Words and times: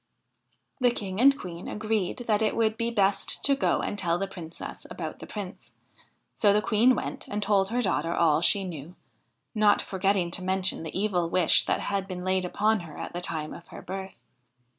The 0.79 0.89
King 0.89 1.21
and 1.21 1.37
Queen 1.37 1.67
agreed 1.67 2.17
that 2.25 2.41
it 2.41 2.55
would 2.55 2.75
be 2.75 2.89
best 2.89 3.43
to 3.45 3.55
go 3.55 3.81
and 3.83 3.99
tell 3.99 4.17
the 4.17 4.25
Princess 4.25 4.87
about 4.89 5.19
the 5.19 5.27
Prince; 5.27 5.73
so 6.33 6.51
the 6.51 6.59
Queen 6.63 6.95
went 6.95 7.27
and 7.27 7.43
told 7.43 7.69
her 7.69 7.83
daughter 7.83 8.11
all 8.15 8.41
she 8.41 8.63
knew, 8.63 8.95
not 9.53 9.79
forgetting 9.79 10.31
to 10.31 10.41
mention 10.43 10.81
the 10.81 10.99
evil 10.99 11.29
wish 11.29 11.67
that 11.67 11.81
had 11.81 12.07
been 12.07 12.25
laid 12.25 12.45
upon 12.45 12.79
her 12.79 12.97
at 12.97 13.13
the 13.13 13.21
time 13.21 13.53
of 13.53 13.67
her 13.67 13.83
birth. 13.83 14.15